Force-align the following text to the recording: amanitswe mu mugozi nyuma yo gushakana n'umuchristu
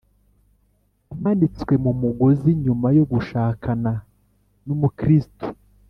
amanitswe 1.13 1.73
mu 1.83 1.91
mugozi 2.01 2.49
nyuma 2.63 2.87
yo 2.97 3.03
gushakana 3.11 3.91
n'umuchristu 4.65 5.45